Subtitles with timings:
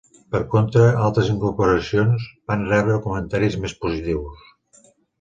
[0.35, 4.53] Per contra, altres incorporacions van rebre comentaris més positius.